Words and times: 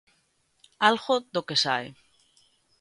Algo 0.89 1.15
do 1.33 1.41
que 1.47 1.57
sae. 1.63 1.87